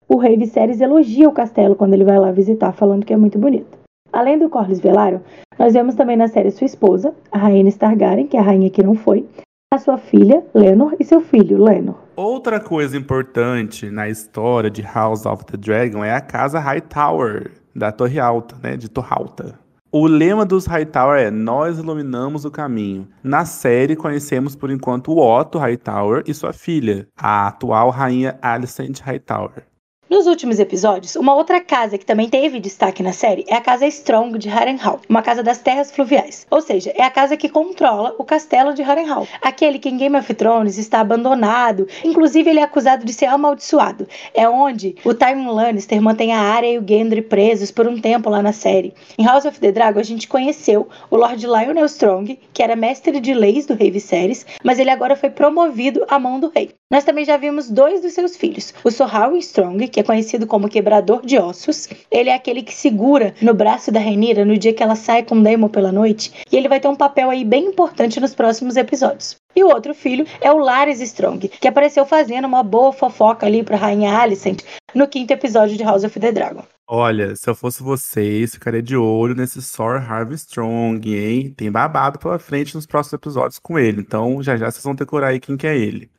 o 0.08 0.16
rei 0.16 0.36
Viserys 0.36 0.80
elogia 0.80 1.28
o 1.28 1.32
castelo 1.32 1.74
quando 1.74 1.94
ele 1.94 2.04
vai 2.04 2.18
lá 2.18 2.30
visitar, 2.30 2.72
falando 2.72 3.06
que 3.06 3.12
é 3.12 3.16
muito 3.16 3.38
bonito. 3.38 3.78
Além 4.12 4.38
do 4.38 4.50
Corlys 4.50 4.80
Velaryon, 4.80 5.20
nós 5.58 5.72
vemos 5.72 5.94
também 5.94 6.16
na 6.16 6.28
série 6.28 6.50
sua 6.50 6.66
esposa, 6.66 7.14
a 7.30 7.38
Rainha 7.38 7.72
Targaryen, 7.72 8.26
que 8.26 8.36
é 8.36 8.40
a 8.40 8.42
rainha 8.42 8.68
que 8.68 8.82
não 8.82 8.94
foi, 8.94 9.26
a 9.72 9.78
sua 9.78 9.96
filha, 9.96 10.44
Lenor, 10.54 10.94
e 11.00 11.04
seu 11.04 11.20
filho, 11.22 11.62
Lenor. 11.62 11.96
Outra 12.14 12.60
coisa 12.60 12.94
importante 12.94 13.90
na 13.90 14.08
história 14.08 14.70
de 14.70 14.82
House 14.82 15.24
of 15.24 15.46
the 15.46 15.56
Dragon 15.56 16.04
é 16.04 16.12
a 16.12 16.20
casa 16.20 16.58
Hightower, 16.58 17.52
da 17.74 17.90
Torre 17.90 18.20
Alta, 18.20 18.54
né, 18.62 18.76
de 18.76 18.90
Torralta. 18.90 19.58
O 19.90 20.06
lema 20.06 20.44
dos 20.44 20.66
Hightower 20.66 21.20
é 21.20 21.30
Nós 21.30 21.78
iluminamos 21.78 22.44
o 22.44 22.50
caminho. 22.50 23.08
Na 23.22 23.44
série, 23.44 23.96
conhecemos 23.96 24.54
por 24.56 24.70
enquanto 24.70 25.12
o 25.12 25.18
Otto 25.18 25.58
Hightower 25.58 26.22
e 26.26 26.34
sua 26.34 26.52
filha, 26.52 27.06
a 27.16 27.48
atual 27.48 27.90
rainha 27.90 28.38
Alicent 28.42 29.00
Hightower. 29.00 29.64
Nos 30.12 30.26
últimos 30.26 30.58
episódios, 30.58 31.16
uma 31.16 31.34
outra 31.34 31.58
casa 31.58 31.96
que 31.96 32.04
também 32.04 32.28
teve 32.28 32.60
destaque 32.60 33.02
na 33.02 33.14
série 33.14 33.46
é 33.48 33.54
a 33.54 33.62
Casa 33.62 33.86
Strong 33.86 34.38
de 34.38 34.46
Harrenhal, 34.46 35.00
uma 35.08 35.22
casa 35.22 35.42
das 35.42 35.56
terras 35.56 35.90
fluviais. 35.90 36.46
Ou 36.50 36.60
seja, 36.60 36.92
é 36.94 37.02
a 37.02 37.10
casa 37.10 37.34
que 37.34 37.48
controla 37.48 38.14
o 38.18 38.22
castelo 38.22 38.74
de 38.74 38.82
Harrenhal. 38.82 39.26
Aquele 39.40 39.78
que 39.78 39.88
em 39.88 39.96
Game 39.96 40.14
of 40.14 40.34
Thrones 40.34 40.76
está 40.76 41.00
abandonado, 41.00 41.88
inclusive 42.04 42.50
ele 42.50 42.60
é 42.60 42.62
acusado 42.62 43.06
de 43.06 43.12
ser 43.14 43.24
amaldiçoado. 43.24 44.06
É 44.34 44.46
onde 44.46 44.96
o 45.02 45.14
Tywin 45.14 45.46
Lannister 45.46 46.02
mantém 46.02 46.34
a 46.34 46.40
Arya 46.40 46.74
e 46.74 46.78
o 46.78 46.86
Gendry 46.86 47.22
presos 47.22 47.70
por 47.70 47.88
um 47.88 47.98
tempo 47.98 48.28
lá 48.28 48.42
na 48.42 48.52
série. 48.52 48.92
Em 49.16 49.24
House 49.24 49.46
of 49.46 49.58
the 49.60 49.72
Dragon, 49.72 50.00
a 50.00 50.04
gente 50.04 50.28
conheceu 50.28 50.90
o 51.10 51.16
Lord 51.16 51.42
Lionel 51.46 51.86
Strong, 51.86 52.38
que 52.52 52.62
era 52.62 52.76
mestre 52.76 53.18
de 53.18 53.32
leis 53.32 53.64
do 53.64 53.72
rei 53.72 53.90
Viserys, 53.90 54.44
mas 54.62 54.78
ele 54.78 54.90
agora 54.90 55.16
foi 55.16 55.30
promovido 55.30 56.04
à 56.06 56.18
mão 56.18 56.38
do 56.38 56.52
rei. 56.54 56.74
Nós 56.92 57.04
também 57.04 57.24
já 57.24 57.38
vimos 57.38 57.70
dois 57.70 58.02
dos 58.02 58.12
seus 58.12 58.36
filhos. 58.36 58.74
O 58.84 58.90
Sorrel 58.90 59.34
Strong, 59.38 59.88
que 59.88 59.98
é 59.98 60.01
conhecido 60.02 60.46
como 60.46 60.68
quebrador 60.68 61.24
de 61.24 61.38
ossos. 61.38 61.88
Ele 62.10 62.30
é 62.30 62.34
aquele 62.34 62.62
que 62.62 62.74
segura 62.74 63.34
no 63.40 63.54
braço 63.54 63.90
da 63.90 64.00
Renira 64.00 64.44
no 64.44 64.56
dia 64.56 64.72
que 64.72 64.82
ela 64.82 64.96
sai 64.96 65.22
com 65.22 65.42
Daemon 65.42 65.68
pela 65.68 65.92
noite. 65.92 66.32
E 66.50 66.56
ele 66.56 66.68
vai 66.68 66.80
ter 66.80 66.88
um 66.88 66.96
papel 66.96 67.30
aí 67.30 67.44
bem 67.44 67.66
importante 67.66 68.20
nos 68.20 68.34
próximos 68.34 68.76
episódios. 68.76 69.36
E 69.54 69.62
o 69.62 69.68
outro 69.68 69.94
filho 69.94 70.26
é 70.40 70.50
o 70.50 70.58
Lares 70.58 71.00
Strong, 71.00 71.48
que 71.48 71.68
apareceu 71.68 72.06
fazendo 72.06 72.46
uma 72.46 72.62
boa 72.62 72.92
fofoca 72.92 73.46
ali 73.46 73.62
pra 73.62 73.76
Rainha 73.76 74.16
Alicent 74.16 74.62
no 74.94 75.06
quinto 75.06 75.32
episódio 75.32 75.76
de 75.76 75.84
House 75.84 76.04
of 76.04 76.18
the 76.18 76.32
Dragon. 76.32 76.64
Olha, 76.88 77.34
se 77.36 77.48
eu 77.48 77.54
fosse 77.54 77.82
vocês, 77.82 78.52
ficaria 78.52 78.82
de 78.82 78.96
olho 78.96 79.34
nesse 79.34 79.62
Sor 79.62 79.96
Harvey 79.96 80.34
Strong, 80.34 81.14
hein? 81.14 81.54
Tem 81.56 81.70
babado 81.70 82.18
pela 82.18 82.38
frente 82.38 82.74
nos 82.74 82.86
próximos 82.86 83.14
episódios 83.14 83.58
com 83.58 83.78
ele. 83.78 84.00
Então, 84.00 84.42
já 84.42 84.56
já 84.56 84.70
vocês 84.70 84.84
vão 84.84 84.94
decorar 84.94 85.28
aí 85.28 85.40
quem 85.40 85.56
que 85.56 85.66
é 85.66 85.76
ele. 85.76 86.10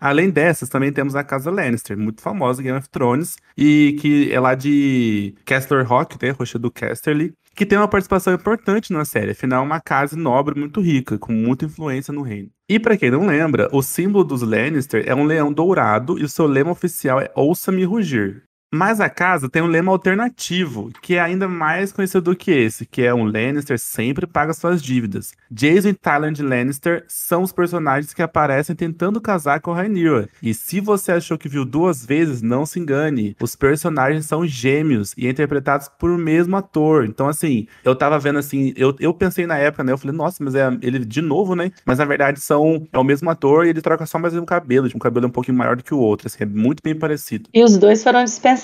Além 0.00 0.30
dessas, 0.30 0.68
também 0.68 0.92
temos 0.92 1.14
a 1.14 1.24
Casa 1.24 1.50
Lannister, 1.50 1.96
muito 1.96 2.20
famosa 2.20 2.62
Game 2.62 2.78
of 2.78 2.88
Thrones, 2.88 3.36
e 3.56 3.96
que 4.00 4.32
é 4.32 4.40
lá 4.40 4.54
de 4.54 5.34
Caster 5.44 5.86
Rock, 5.86 6.16
né, 6.22 6.30
roxa 6.30 6.58
do 6.58 6.70
Casterly, 6.70 7.32
que 7.54 7.66
tem 7.66 7.78
uma 7.78 7.88
participação 7.88 8.32
importante 8.32 8.92
na 8.92 9.04
série, 9.04 9.32
afinal 9.32 9.62
é 9.62 9.66
uma 9.66 9.80
casa 9.80 10.16
nobre 10.16 10.58
muito 10.58 10.80
rica, 10.80 11.18
com 11.18 11.32
muita 11.32 11.66
influência 11.66 12.12
no 12.12 12.22
reino. 12.22 12.48
E 12.68 12.78
para 12.78 12.96
quem 12.96 13.10
não 13.10 13.26
lembra, 13.26 13.68
o 13.72 13.82
símbolo 13.82 14.24
dos 14.24 14.42
Lannister 14.42 15.04
é 15.06 15.14
um 15.14 15.24
leão 15.24 15.52
dourado 15.52 16.18
e 16.18 16.24
o 16.24 16.28
seu 16.28 16.46
lema 16.46 16.70
oficial 16.70 17.20
é 17.20 17.30
Ouça-me 17.34 17.84
rugir. 17.84 18.42
Mas 18.74 19.02
a 19.02 19.10
casa 19.10 19.50
tem 19.50 19.60
um 19.60 19.66
lema 19.66 19.92
alternativo, 19.92 20.90
que 21.02 21.16
é 21.16 21.20
ainda 21.20 21.46
mais 21.46 21.92
conhecido 21.92 22.22
do 22.22 22.34
que 22.34 22.50
esse, 22.50 22.86
que 22.86 23.02
é 23.02 23.12
um 23.12 23.24
Lannister 23.24 23.78
sempre 23.78 24.26
paga 24.26 24.54
suas 24.54 24.82
dívidas. 24.82 25.34
Jason 25.50 25.90
e 25.90 25.92
Tyland 25.92 26.42
Lannister 26.42 27.04
são 27.06 27.42
os 27.42 27.52
personagens 27.52 28.14
que 28.14 28.22
aparecem 28.22 28.74
tentando 28.74 29.20
casar 29.20 29.60
com 29.60 29.74
Rhaenyra. 29.74 30.26
E 30.42 30.54
se 30.54 30.80
você 30.80 31.12
achou 31.12 31.36
que 31.36 31.50
viu 31.50 31.66
duas 31.66 32.06
vezes, 32.06 32.40
não 32.40 32.64
se 32.64 32.80
engane. 32.80 33.36
Os 33.38 33.54
personagens 33.54 34.24
são 34.24 34.46
gêmeos 34.46 35.12
e 35.18 35.28
interpretados 35.28 35.90
por 35.98 36.10
o 36.10 36.16
mesmo 36.16 36.56
ator. 36.56 37.04
Então, 37.04 37.28
assim, 37.28 37.66
eu 37.84 37.94
tava 37.94 38.18
vendo 38.18 38.38
assim, 38.38 38.72
eu, 38.74 38.96
eu 38.98 39.12
pensei 39.12 39.46
na 39.46 39.58
época, 39.58 39.84
né? 39.84 39.92
Eu 39.92 39.98
falei, 39.98 40.16
nossa, 40.16 40.42
mas 40.42 40.54
é 40.54 40.66
ele 40.80 41.00
de 41.00 41.20
novo, 41.20 41.54
né? 41.54 41.70
Mas 41.84 41.98
na 41.98 42.06
verdade 42.06 42.40
são 42.40 42.88
é 42.90 42.98
o 42.98 43.04
mesmo 43.04 43.28
ator 43.28 43.66
e 43.66 43.68
ele 43.68 43.82
troca 43.82 44.06
só 44.06 44.18
mais 44.18 44.34
um 44.34 44.46
cabelo, 44.46 44.88
de 44.88 44.96
um 44.96 44.98
cabelo 44.98 45.26
um 45.26 45.30
pouquinho 45.30 45.58
maior 45.58 45.76
do 45.76 45.84
que 45.84 45.92
o 45.92 45.98
outro. 45.98 46.26
Assim, 46.26 46.38
é 46.44 46.46
muito 46.46 46.82
bem 46.82 46.94
parecido. 46.94 47.50
E 47.52 47.62
os 47.62 47.76
dois 47.76 48.02
foram 48.02 48.24
dispensados 48.24 48.61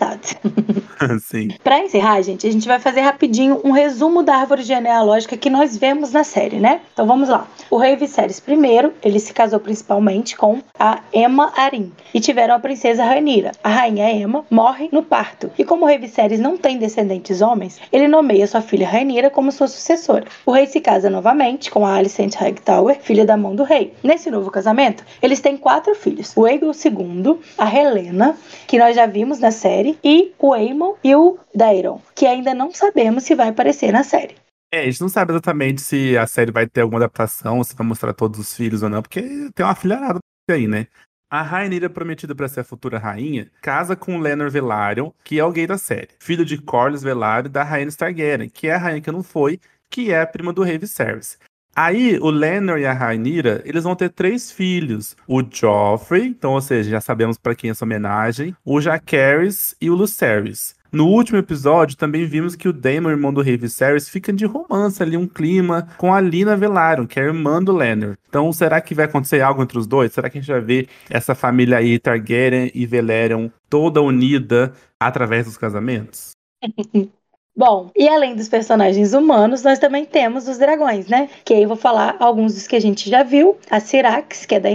Sim. 1.21 1.49
Para 1.62 1.81
encerrar, 1.81 2.21
gente, 2.23 2.47
a 2.47 2.50
gente 2.50 2.67
vai 2.67 2.78
fazer 2.78 3.00
rapidinho 3.00 3.61
um 3.64 3.71
resumo 3.71 4.23
da 4.23 4.37
árvore 4.37 4.62
genealógica 4.62 5.37
que 5.37 5.50
nós 5.50 5.76
vemos 5.76 6.12
na 6.12 6.25
série, 6.25 6.59
né? 6.59 6.81
Então 6.93 7.07
vamos 7.07 7.28
lá. 7.28 7.47
O 7.71 7.76
rei 7.76 7.97
Viserys 7.97 8.43
I, 8.47 8.93
ele 9.02 9.21
se 9.21 9.33
casou 9.33 9.61
principalmente 9.61 10.37
com 10.37 10.59
a 10.78 11.00
Emma 11.12 11.52
Arin 11.57 11.93
e 12.12 12.21
tiveram 12.21 12.55
a 12.55 12.59
princesa 12.59 13.05
Rhaenyra. 13.05 13.52
A 13.62 13.69
rainha 13.69 14.11
Emma 14.11 14.45
morre 14.50 14.88
no 14.93 15.02
parto 15.02 15.50
e 15.59 15.64
como 15.64 15.85
o 15.85 15.88
rei 15.88 15.99
Viserys 15.99 16.40
não 16.40 16.57
tem 16.57 16.78
descendentes 16.78 17.40
homens, 17.40 17.81
ele 17.93 18.09
nomeia 18.09 18.47
sua 18.47 18.61
filha 18.61 18.88
Rhaenyra 18.88 19.31
como 19.31 19.52
sua 19.52 19.69
sucessora. 19.69 20.26
O 20.45 20.52
rei 20.52 20.67
se 20.67 20.81
casa 20.81 21.11
novamente 21.11 21.71
com 21.71 21.85
a 21.85 21.95
Alicent 21.95 22.35
Hightower, 22.35 22.99
filha 23.00 23.25
da 23.25 23.37
mão 23.37 23.55
do 23.55 23.62
rei. 23.62 23.93
Nesse 24.02 24.31
novo 24.31 24.50
casamento, 24.50 25.05
eles 25.23 25.40
têm 25.40 25.57
quatro 25.57 25.95
filhos: 25.95 26.33
o 26.37 26.45
Aegon 26.45 26.73
II, 26.73 27.38
a 27.57 27.75
Helena, 27.75 28.37
que 28.67 28.78
nós 28.78 28.95
já 28.97 29.07
vimos 29.07 29.38
na 29.38 29.50
série, 29.50 29.88
e 30.02 30.33
o 30.38 30.52
Aemon 30.52 30.95
e 31.04 31.14
o 31.14 31.38
Daeron, 31.54 32.00
que 32.14 32.26
ainda 32.26 32.52
não 32.52 32.73
sabemos 32.73 33.25
se 33.25 33.35
vai 33.35 33.49
aparecer 33.49 33.92
na 33.92 34.02
série. 34.02 34.35
É, 34.73 34.80
a 34.80 34.85
gente 34.85 35.00
não 35.00 35.09
sabe 35.09 35.33
exatamente 35.33 35.80
se 35.80 36.16
a 36.18 36.26
série 36.26 36.50
vai 36.50 36.66
ter 36.66 36.83
alguma 36.83 36.99
adaptação, 36.99 37.62
se 37.64 37.75
vai 37.75 37.87
mostrar 37.87 38.12
todos 38.12 38.38
os 38.38 38.54
filhos 38.54 38.83
ou 38.83 38.90
não, 38.90 39.00
porque 39.00 39.23
tem 39.54 39.64
uma 39.64 39.75
filharada 39.75 40.18
aí, 40.50 40.66
né? 40.66 40.87
A 41.30 41.42
Rainira 41.42 41.90
prometida 41.90 42.35
para 42.35 42.49
ser 42.49 42.61
a 42.61 42.64
futura 42.64 42.99
rainha 42.99 43.50
casa 43.61 43.95
com 43.95 44.18
Lenor 44.18 44.50
Velaryon, 44.50 45.11
que 45.23 45.38
é 45.38 45.45
o 45.45 45.52
gay 45.52 45.66
da 45.66 45.76
série, 45.76 46.09
filho 46.18 46.45
de 46.45 46.57
Corlys 46.57 47.02
Velaryon 47.02 47.50
da 47.50 47.62
rainha 47.62 47.92
Targaryen, 47.92 48.49
que 48.49 48.66
é 48.66 48.75
a 48.75 48.78
rainha 48.78 49.00
que 49.00 49.12
não 49.12 49.23
foi, 49.23 49.61
que 49.90 50.11
é 50.11 50.23
a 50.23 50.26
prima 50.26 50.52
do 50.52 50.62
rei 50.62 50.78
Viserys. 50.78 51.38
Aí, 51.80 52.18
o 52.20 52.28
Lenor 52.28 52.80
e 52.80 52.87
a 52.87 52.92
Rainira, 52.92 53.62
eles 53.64 53.85
vão 53.85 53.94
ter 53.94 54.08
três 54.11 54.50
filhos. 54.50 55.14
O 55.28 55.40
Joffrey, 55.49 56.26
então, 56.26 56.54
ou 56.54 56.61
seja, 56.61 56.90
já 56.90 57.00
sabemos 57.00 57.38
para 57.38 57.54
quem 57.54 57.68
é 57.68 57.70
essa 57.70 57.85
homenagem. 57.85 58.52
O 58.64 58.80
Jacaerys 58.80 59.76
e 59.80 59.88
o 59.88 59.94
Lucerys. 59.94 60.75
No 60.90 61.06
último 61.06 61.38
episódio, 61.38 61.97
também 61.97 62.26
vimos 62.26 62.56
que 62.56 62.68
o 62.68 62.73
Daemon, 62.73 63.11
irmão 63.11 63.32
do 63.32 63.42
rei 63.42 63.56
Viserys, 63.56 64.08
fica 64.08 64.32
de 64.32 64.44
romance 64.44 65.00
ali, 65.00 65.16
um 65.16 65.28
clima 65.28 65.87
com 65.99 66.12
a 66.12 66.20
Lina 66.20 66.56
Velaryon, 66.56 67.06
que 67.06 67.20
é 67.20 67.23
a 67.23 67.26
irmã 67.26 67.62
do 67.62 67.70
Lenor. 67.70 68.16
Então, 68.28 68.52
será 68.52 68.80
que 68.80 68.92
vai 68.92 69.04
acontecer 69.04 69.40
algo 69.40 69.62
entre 69.62 69.78
os 69.78 69.87
dois? 69.87 70.12
Será 70.12 70.28
que 70.28 70.38
a 70.38 70.40
gente 70.40 70.50
vai 70.50 70.61
ver 70.61 70.88
essa 71.08 71.32
família 71.32 71.78
aí, 71.78 71.97
Targaryen 72.00 72.73
e 72.75 72.87
Velaryon, 72.87 73.50
toda 73.70 74.02
unida 74.02 74.73
através 74.99 75.44
dos 75.44 75.56
casamentos? 75.56 76.30
Bom, 77.59 77.91
e 77.97 78.09
além 78.09 78.37
dos 78.37 78.49
personagens 78.49 79.12
humanos, 79.12 79.65
nós 79.65 79.81
também 79.81 80.05
temos 80.05 80.47
os 80.47 80.59
dragões, 80.59 81.09
né? 81.09 81.29
Que 81.45 81.55
aí 81.55 81.62
eu 81.65 81.69
vou 81.69 81.77
falar 81.77 82.15
alguns 82.21 82.55
dos 82.55 82.69
que 82.69 82.77
a 82.77 82.81
gente 82.81 83.11
já 83.11 83.25
viu. 83.25 83.59
A 83.69 83.81
Syrax, 83.81 84.47
que 84.47 84.55
é 84.55 84.61
da, 84.61 84.69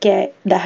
que 0.00 0.08
é 0.08 0.32
da. 0.42 0.58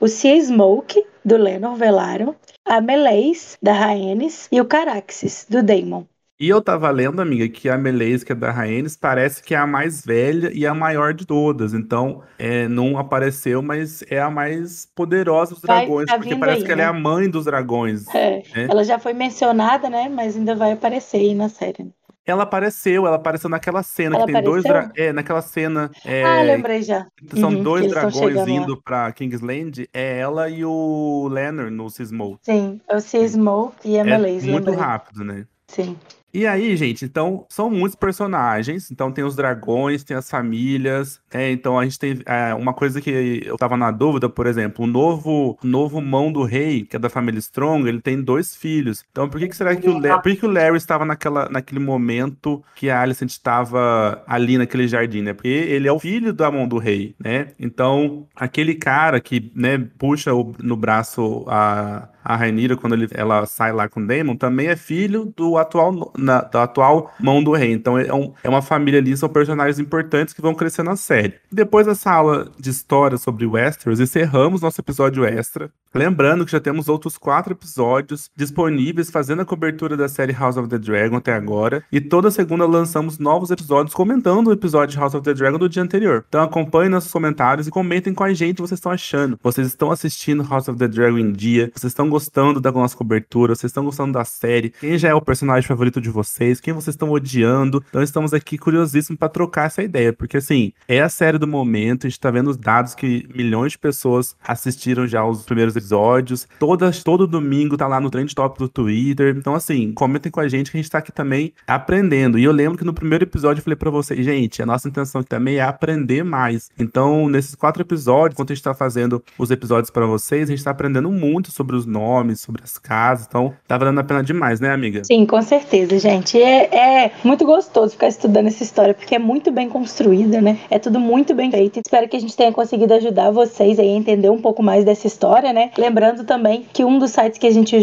O 0.00 0.08
Sea 0.08 0.34
Smoke, 0.40 1.04
do 1.22 1.36
Lenor 1.36 1.74
Velaryon. 1.74 2.32
A 2.64 2.80
Meleis, 2.80 3.58
da 3.60 3.74
Rhaenys. 3.74 4.48
E 4.50 4.62
o 4.62 4.64
Caraxes, 4.64 5.44
do 5.46 5.62
Daemon. 5.62 6.04
E 6.40 6.48
eu 6.48 6.62
tava 6.62 6.88
lendo, 6.90 7.20
amiga, 7.20 7.48
que 7.48 7.68
a 7.68 7.76
Meleis, 7.76 8.22
que 8.22 8.30
é 8.30 8.34
da 8.34 8.52
Rhaenys, 8.52 8.96
parece 8.96 9.42
que 9.42 9.56
é 9.56 9.58
a 9.58 9.66
mais 9.66 10.04
velha 10.04 10.52
e 10.54 10.64
a 10.64 10.72
maior 10.72 11.12
de 11.12 11.26
todas. 11.26 11.74
Então, 11.74 12.22
é, 12.38 12.68
não 12.68 12.96
apareceu, 12.96 13.60
mas 13.60 14.04
é 14.08 14.20
a 14.20 14.30
mais 14.30 14.86
poderosa 14.94 15.54
dos 15.54 15.64
vai, 15.64 15.80
dragões, 15.80 16.06
tá 16.06 16.16
porque 16.16 16.36
parece 16.36 16.60
aí, 16.60 16.68
que 16.68 16.76
né? 16.76 16.82
ela 16.84 16.90
é 16.90 16.92
né? 16.92 16.98
a 16.98 17.02
mãe 17.02 17.28
dos 17.28 17.44
dragões. 17.44 18.06
É, 18.14 18.42
né? 18.54 18.68
Ela 18.70 18.84
já 18.84 19.00
foi 19.00 19.12
mencionada, 19.14 19.90
né? 19.90 20.08
Mas 20.08 20.36
ainda 20.36 20.54
vai 20.54 20.72
aparecer 20.72 21.18
aí 21.18 21.34
na 21.34 21.48
série. 21.48 21.90
Ela 22.24 22.44
apareceu, 22.44 23.06
ela 23.06 23.16
apareceu 23.16 23.48
naquela 23.48 23.82
cena 23.82 24.14
ela 24.14 24.26
que 24.26 24.32
tem 24.32 24.40
apareceu? 24.40 24.72
dois 24.72 24.90
É, 24.96 25.12
naquela 25.12 25.42
cena. 25.42 25.90
É, 26.04 26.22
ah, 26.22 26.42
lembrei 26.42 26.82
já. 26.82 27.06
São 27.34 27.50
uhum, 27.50 27.62
dois 27.64 27.90
dragões 27.90 28.46
indo 28.46 28.74
lá. 28.74 28.78
pra 28.84 29.12
Kingsland. 29.12 29.88
É 29.92 30.20
ela 30.20 30.48
e 30.48 30.64
o 30.64 31.26
Leonard 31.32 31.70
no 31.70 31.88
Sismo. 31.88 32.38
Sim, 32.42 32.80
é 32.86 32.94
o 32.94 33.00
Sismo 33.00 33.72
e 33.84 33.98
a 33.98 34.04
Meleis. 34.04 34.44
É 34.44 34.50
muito 34.50 34.66
lembrei. 34.66 34.86
rápido, 34.86 35.24
né? 35.24 35.46
Sim. 35.66 35.96
E 36.32 36.46
aí, 36.46 36.76
gente, 36.76 37.04
então 37.04 37.46
são 37.48 37.70
muitos 37.70 37.96
personagens. 37.96 38.90
Então 38.90 39.10
tem 39.10 39.24
os 39.24 39.34
dragões, 39.34 40.04
tem 40.04 40.16
as 40.16 40.30
famílias. 40.30 41.20
É, 41.30 41.50
então 41.50 41.78
a 41.78 41.84
gente 41.84 41.98
tem 41.98 42.20
é, 42.26 42.54
uma 42.54 42.74
coisa 42.74 43.00
que 43.00 43.42
eu 43.44 43.56
tava 43.56 43.76
na 43.76 43.90
dúvida, 43.90 44.28
por 44.28 44.46
exemplo, 44.46 44.84
o 44.84 44.88
novo, 44.88 45.58
novo 45.62 46.00
mão 46.00 46.32
do 46.32 46.42
rei, 46.44 46.84
que 46.84 46.96
é 46.96 46.98
da 46.98 47.08
família 47.08 47.38
Strong, 47.38 47.88
ele 47.88 48.00
tem 48.00 48.20
dois 48.20 48.54
filhos. 48.54 49.04
Então 49.10 49.28
por 49.28 49.40
que, 49.40 49.48
que 49.48 49.56
será 49.56 49.74
que 49.74 49.88
o 49.88 49.98
Larry, 49.98 50.22
por 50.22 50.32
que, 50.32 50.36
que 50.36 50.46
o 50.46 50.50
Larry 50.50 50.76
estava 50.76 51.04
naquela, 51.04 51.48
naquele 51.48 51.80
momento 51.80 52.62
que 52.74 52.90
a 52.90 53.00
Alicent 53.00 53.30
estava 53.30 54.22
ali 54.26 54.58
naquele 54.58 54.86
jardim, 54.86 55.22
né? 55.22 55.32
Porque 55.32 55.48
ele 55.48 55.88
é 55.88 55.92
o 55.92 55.98
filho 55.98 56.32
da 56.32 56.50
mão 56.50 56.68
do 56.68 56.78
rei, 56.78 57.14
né? 57.18 57.48
Então 57.58 58.26
aquele 58.36 58.74
cara 58.74 59.20
que, 59.20 59.50
né, 59.54 59.78
puxa 59.98 60.34
o, 60.34 60.54
no 60.62 60.76
braço 60.76 61.44
a 61.48 62.08
a 62.28 62.36
Rainira, 62.36 62.76
quando 62.76 62.92
ele, 62.92 63.08
ela 63.12 63.46
sai 63.46 63.72
lá 63.72 63.88
com 63.88 64.00
o 64.00 64.06
Daemon, 64.06 64.36
também 64.36 64.66
é 64.66 64.76
filho 64.76 65.32
do 65.34 65.56
atual, 65.56 66.12
na, 66.14 66.42
da 66.42 66.64
atual 66.64 67.10
mão 67.18 67.42
do 67.42 67.52
rei. 67.52 67.72
Então 67.72 67.96
é, 67.96 68.12
um, 68.12 68.34
é 68.44 68.48
uma 68.50 68.60
família 68.60 69.00
ali, 69.00 69.16
são 69.16 69.30
personagens 69.30 69.78
importantes 69.78 70.34
que 70.34 70.42
vão 70.42 70.54
crescer 70.54 70.82
na 70.82 70.94
série. 70.94 71.36
Depois 71.50 71.86
dessa 71.86 72.12
aula 72.12 72.52
de 72.58 72.68
história 72.68 73.16
sobre 73.16 73.46
Westeros, 73.46 73.98
encerramos 73.98 74.60
nosso 74.60 74.78
episódio 74.78 75.24
extra. 75.24 75.70
Lembrando 75.94 76.44
que 76.44 76.52
já 76.52 76.60
temos 76.60 76.88
outros 76.88 77.16
quatro 77.16 77.52
episódios 77.52 78.30
disponíveis 78.36 79.10
fazendo 79.10 79.42
a 79.42 79.44
cobertura 79.44 79.96
da 79.96 80.08
série 80.08 80.32
House 80.32 80.56
of 80.56 80.68
the 80.68 80.78
Dragon 80.78 81.16
até 81.16 81.32
agora. 81.32 81.82
E 81.90 82.00
toda 82.00 82.30
segunda 82.30 82.66
lançamos 82.66 83.18
novos 83.18 83.50
episódios 83.50 83.94
comentando 83.94 84.48
o 84.48 84.52
episódio 84.52 84.94
de 84.94 84.98
House 84.98 85.14
of 85.14 85.24
the 85.24 85.34
Dragon 85.34 85.58
do 85.58 85.68
dia 85.68 85.82
anterior. 85.82 86.24
Então 86.28 86.42
acompanhem 86.42 86.90
nossos 86.90 87.10
comentários 87.10 87.66
e 87.66 87.70
comentem 87.70 88.12
com 88.12 88.24
a 88.24 88.32
gente 88.32 88.52
o 88.52 88.54
que 88.56 88.68
vocês 88.68 88.78
estão 88.78 88.92
achando. 88.92 89.38
Vocês 89.42 89.66
estão 89.66 89.90
assistindo 89.90 90.42
House 90.42 90.68
of 90.68 90.78
the 90.78 90.88
Dragon 90.88 91.18
em 91.18 91.32
dia? 91.32 91.70
Vocês 91.74 91.90
estão 91.90 92.08
gostando 92.08 92.60
da 92.60 92.70
nossa 92.70 92.96
cobertura, 92.96 93.54
vocês 93.54 93.70
estão 93.70 93.84
gostando 93.84 94.12
da 94.12 94.24
série, 94.24 94.70
quem 94.70 94.98
já 94.98 95.08
é 95.08 95.14
o 95.14 95.20
personagem 95.20 95.66
favorito 95.66 96.00
de 96.00 96.10
vocês, 96.10 96.60
quem 96.60 96.74
vocês 96.74 96.94
estão 96.94 97.10
odiando. 97.10 97.82
Então 97.88 98.02
estamos 98.02 98.34
aqui 98.34 98.58
curiosíssimos 98.58 99.18
para 99.18 99.28
trocar 99.28 99.66
essa 99.66 99.82
ideia, 99.82 100.12
porque 100.12 100.36
assim, 100.36 100.72
é 100.86 101.00
a 101.00 101.08
série 101.08 101.38
do 101.38 101.46
momento, 101.46 102.06
a 102.06 102.10
gente 102.10 102.20
tá 102.20 102.30
vendo 102.30 102.50
os 102.50 102.56
dados 102.56 102.94
que 102.94 103.28
milhões 103.34 103.72
de 103.72 103.78
pessoas 103.78 104.36
assistiram 104.46 105.06
já 105.06 105.24
os 105.24 105.42
primeiros 105.42 105.76
episódios. 105.78 106.46
Todas, 106.58 107.02
todo 107.02 107.26
domingo 107.26 107.76
tá 107.76 107.86
lá 107.86 108.00
no 108.00 108.10
Trend 108.10 108.34
Top 108.34 108.58
do 108.58 108.68
Twitter. 108.68 109.34
Então, 109.36 109.54
assim, 109.54 109.92
comentem 109.92 110.30
com 110.30 110.40
a 110.40 110.48
gente 110.48 110.70
que 110.70 110.76
a 110.76 110.80
gente 110.80 110.90
tá 110.90 110.98
aqui 110.98 111.12
também 111.12 111.52
aprendendo. 111.66 112.38
E 112.38 112.44
eu 112.44 112.52
lembro 112.52 112.76
que 112.76 112.84
no 112.84 112.92
primeiro 112.92 113.24
episódio 113.24 113.60
eu 113.60 113.64
falei 113.64 113.76
para 113.76 113.90
vocês, 113.90 114.24
gente, 114.24 114.62
a 114.62 114.66
nossa 114.66 114.88
intenção 114.88 115.20
aqui 115.20 115.30
também 115.30 115.56
é 115.56 115.62
aprender 115.62 116.22
mais. 116.22 116.70
Então, 116.78 117.28
nesses 117.28 117.54
quatro 117.54 117.82
episódios, 117.82 118.34
enquanto 118.34 118.52
a 118.52 118.54
gente 118.54 118.64
tá 118.64 118.74
fazendo 118.74 119.22
os 119.38 119.50
episódios 119.50 119.90
para 119.90 120.06
vocês, 120.06 120.48
a 120.48 120.52
gente 120.52 120.64
tá 120.64 120.70
aprendendo 120.70 121.10
muito 121.10 121.50
sobre 121.50 121.76
os 121.76 121.86
nomes, 121.86 122.40
sobre 122.40 122.62
as 122.62 122.76
casas. 122.78 123.26
Então, 123.28 123.54
tá 123.66 123.78
valendo 123.78 124.00
a 124.00 124.04
pena 124.04 124.22
demais, 124.22 124.60
né, 124.60 124.70
amiga? 124.72 125.04
Sim, 125.04 125.24
com 125.24 125.40
certeza, 125.42 125.98
gente. 125.98 126.40
É, 126.40 127.04
é 127.04 127.12
muito 127.24 127.44
gostoso 127.44 127.92
ficar 127.92 128.08
estudando 128.08 128.48
essa 128.48 128.62
história, 128.62 128.94
porque 128.94 129.14
é 129.14 129.18
muito 129.18 129.50
bem 129.50 129.68
construída, 129.68 130.40
né? 130.40 130.58
É 130.70 130.78
tudo 130.78 130.98
muito 130.98 131.34
bem 131.34 131.50
feito. 131.50 131.80
Espero 131.84 132.08
que 132.08 132.16
a 132.16 132.20
gente 132.20 132.36
tenha 132.36 132.52
conseguido 132.52 132.94
ajudar 132.94 133.30
vocês 133.30 133.78
aí 133.78 133.88
a 133.88 133.96
entender 133.96 134.30
um 134.30 134.40
pouco 134.40 134.62
mais 134.62 134.84
dessa 134.84 135.06
história, 135.06 135.52
né? 135.68 135.72
Lembrando 135.78 136.24
também 136.24 136.66
que 136.72 136.84
um 136.84 136.98
dos 136.98 137.10
sites 137.10 137.38
que 137.38 137.46
a 137.46 137.50
gente 137.50 137.76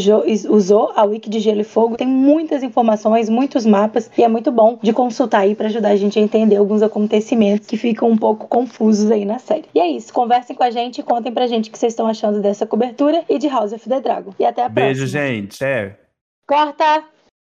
usou, 0.49 0.91
a 0.95 1.03
Wiki 1.03 1.29
de 1.29 1.39
Gelo 1.39 1.61
e 1.61 1.63
Fogo, 1.63 1.97
tem 1.97 2.07
muitas 2.07 2.63
informações, 2.63 3.29
muitos 3.29 3.65
mapas, 3.65 4.09
e 4.17 4.23
é 4.23 4.27
muito 4.27 4.51
bom 4.51 4.79
de 4.81 4.93
consultar 4.93 5.41
aí 5.41 5.55
para 5.55 5.67
ajudar 5.67 5.89
a 5.89 5.95
gente 5.95 6.17
a 6.17 6.21
entender 6.21 6.55
alguns 6.55 6.81
acontecimentos 6.81 7.67
que 7.67 7.77
ficam 7.77 8.09
um 8.09 8.17
pouco 8.17 8.47
confusos 8.47 9.11
aí 9.11 9.25
na 9.25 9.39
série. 9.39 9.65
E 9.73 9.79
é 9.79 9.87
isso, 9.87 10.13
conversem 10.13 10.55
com 10.55 10.63
a 10.63 10.69
gente 10.69 10.99
e 10.99 11.03
contem 11.03 11.31
pra 11.31 11.47
gente 11.47 11.69
o 11.69 11.71
que 11.71 11.77
vocês 11.77 11.93
estão 11.93 12.07
achando 12.07 12.41
dessa 12.41 12.65
cobertura 12.65 13.23
e 13.29 13.37
de 13.37 13.47
House 13.47 13.73
of 13.73 13.87
the 13.87 13.99
Dragon. 13.99 14.31
E 14.39 14.45
até 14.45 14.63
a 14.63 14.69
Beijo, 14.69 15.01
próxima. 15.01 15.21
Beijo, 15.21 15.41
gente. 15.41 15.63
É. 15.63 15.95
Corta! 16.47 17.14